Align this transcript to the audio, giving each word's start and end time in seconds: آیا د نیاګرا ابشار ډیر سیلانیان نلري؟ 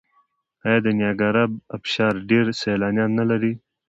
آیا 0.65 0.79
د 0.85 0.87
نیاګرا 0.97 1.43
ابشار 1.75 2.13
ډیر 2.29 2.45
سیلانیان 2.61 3.11
نلري؟ 3.19 3.53